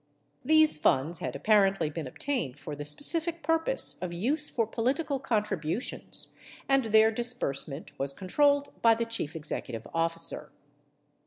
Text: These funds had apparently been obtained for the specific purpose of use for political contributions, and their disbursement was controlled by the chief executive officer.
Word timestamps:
These 0.43 0.77
funds 0.79 1.19
had 1.19 1.35
apparently 1.35 1.91
been 1.91 2.07
obtained 2.07 2.57
for 2.57 2.75
the 2.75 2.85
specific 2.85 3.43
purpose 3.43 3.97
of 4.01 4.11
use 4.11 4.49
for 4.49 4.65
political 4.65 5.19
contributions, 5.19 6.29
and 6.67 6.85
their 6.85 7.11
disbursement 7.11 7.91
was 7.99 8.11
controlled 8.11 8.69
by 8.81 8.95
the 8.95 9.05
chief 9.05 9.35
executive 9.35 9.85
officer. 9.93 10.51